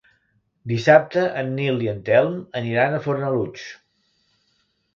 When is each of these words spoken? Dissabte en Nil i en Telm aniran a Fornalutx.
Dissabte 0.71 1.25
en 1.41 1.51
Nil 1.59 1.77
i 1.87 1.91
en 1.93 2.01
Telm 2.09 2.39
aniran 2.63 2.97
a 3.01 3.05
Fornalutx. 3.07 3.69